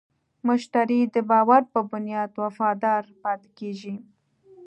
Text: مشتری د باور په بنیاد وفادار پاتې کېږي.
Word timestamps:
مشتری 0.47 0.99
د 1.15 1.17
باور 1.29 1.61
په 1.73 1.79
بنیاد 1.91 2.31
وفادار 2.43 3.03
پاتې 3.23 3.49
کېږي. 3.57 3.95